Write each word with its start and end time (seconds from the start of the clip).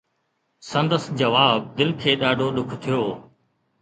سندس 0.69 1.03
جواب 1.19 1.59
دل 1.77 1.89
کي 2.01 2.11
ڏاڍو 2.21 2.47
ڏک 2.55 2.69
ٿيو 2.83 3.01